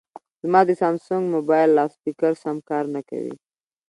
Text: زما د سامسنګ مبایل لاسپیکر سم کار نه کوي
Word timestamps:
زما 0.43 0.61
د 0.67 0.71
سامسنګ 0.81 1.23
مبایل 1.35 1.69
لاسپیکر 1.77 2.33
سم 2.43 2.57
کار 2.69 2.85
نه 2.95 3.01
کوي 3.09 3.35